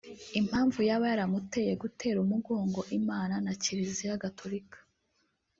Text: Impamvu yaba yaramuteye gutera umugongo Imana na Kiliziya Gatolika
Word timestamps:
Impamvu 0.39 0.79
yaba 0.89 1.05
yaramuteye 1.11 1.73
gutera 1.83 2.17
umugongo 2.25 2.79
Imana 2.99 3.35
na 3.45 3.53
Kiliziya 3.61 4.21
Gatolika 4.23 4.77